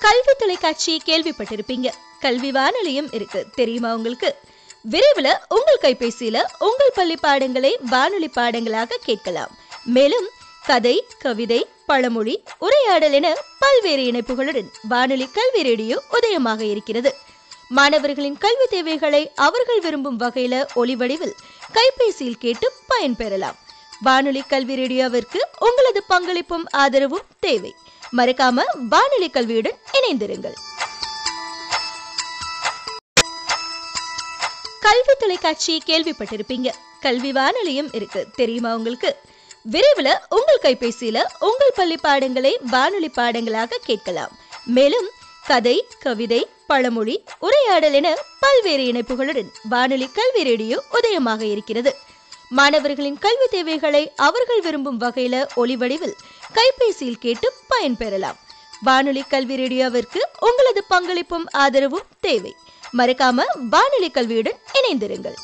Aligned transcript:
கல்வி 0.00 0.32
தொலைக்காட்சி 0.38 1.02
கேள்விப்பட்டிருப்பீங்க. 1.04 1.88
கல்வி 2.20 2.50
வானொலியும் 2.50 3.12
இருக்கு. 3.12 3.46
தெரியுமா 3.54 3.94
உங்களுக்கு? 3.94 4.34
விரைவில் 4.82 5.38
உங்கள் 5.48 5.80
கைபேசியில 5.80 6.42
உங்கள் 6.58 6.92
பள்ளி 6.94 7.16
பாடங்களை 7.16 7.78
வானொலி 7.90 8.30
பாடங்களாக 8.34 8.96
கேட்கலாம். 9.04 9.56
மேலும் 9.84 10.28
கதை 10.66 11.06
கவிதை 11.18 11.66
பழமொழி 11.86 12.42
உரையாடல் 12.58 13.12
என 13.12 13.34
பல்வேறு 13.58 14.02
இணைப்புகளுடன் 14.02 14.68
வானொலி 14.88 15.28
கல்வி 15.32 15.62
ரேடியோ 15.62 16.02
உதயமாக 16.12 16.60
இருக்கிறது. 16.60 17.14
மாணவர்களின் 17.68 18.38
கல்வி 18.38 18.66
தேவைகளை 18.70 19.32
அவர்கள் 19.34 19.80
விரும்பும் 19.80 20.20
வகையில 20.20 20.66
ஒளிவடிவில் 20.76 21.36
கைபேசியில் 21.74 22.38
கேட்டு 22.38 22.72
பயன்பெறலாம். 22.88 23.58
வானொலி 24.00 24.42
கல்வி 24.42 24.74
ரேடியோவிற்கு 24.74 25.40
உங்களது 25.58 26.02
பங்களிப்பும் 26.08 26.66
ஆதரவும் 26.70 27.26
தேவை. 27.40 27.74
மறக்காம 28.16 28.62
வானொலி 28.88 29.30
கல்வியுடன் 29.30 29.78
இணைந்திருங்கள். 29.92 30.52
கல்வி 34.80 35.14
தொலைக்காட்சி 35.18 35.82
கேள்விப்பட்டிருப்பீங்க. 35.86 36.68
கல்வி 37.00 37.32
வானொலியும் 37.32 37.92
இருக்கு. 37.92 38.26
தெரியுமா 38.36 38.74
உங்களுக்கு? 38.74 39.16
விரைவில் 39.62 40.18
உங்கள் 40.28 40.60
கைபேசியில 40.62 41.22
உங்கள் 41.38 41.72
பள்ளி 41.74 41.96
பாடங்களை 41.96 42.58
வானொலி 42.70 43.10
பாடங்களாக 43.16 43.78
கேட்கலாம். 43.84 44.38
மேலும் 44.64 45.10
கதை 45.46 45.86
கவிதை 46.00 46.48
பழமொழி 46.66 47.24
உரையாடல் 47.38 47.92
என 47.92 48.16
பல்வேறு 48.40 48.82
இணைப்புகளுடன் 48.82 49.48
வானொலி 49.68 50.10
கல்வி 50.12 50.42
ரேடியோ 50.42 50.82
உதயமாக 50.92 51.40
இருக்கிறது. 51.40 51.96
மாணவர்களின் 52.50 53.18
கல்வி 53.18 53.46
தேவைகளை 53.50 54.12
அவர்கள் 54.16 54.60
விரும்பும் 54.60 55.00
வகையில 55.00 55.34
ஒளிவடிவில் 55.56 56.16
கைபேசியில் 56.54 57.18
கேட்டு 57.18 57.52
பயன்பெறலாம் 57.70 58.38
வானொலி 58.82 59.22
கல்வி 59.22 59.56
ரேடியோவிற்கு 59.56 60.20
உங்களது 60.40 60.84
பங்களிப்பும் 60.90 61.46
ஆதரவும் 61.50 62.06
தேவை. 62.20 62.54
மறக்காம 62.98 63.44
வானொலி 63.70 64.10
கல்வியுடன் 64.10 64.58
இணைந்திருங்கள். 64.72 65.36